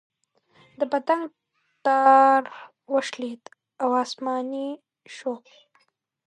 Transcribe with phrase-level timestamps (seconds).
[0.79, 1.25] د پتنګ
[1.85, 2.41] تار
[2.93, 3.43] وشلېد
[3.83, 4.67] او اسماني
[5.15, 5.33] شو.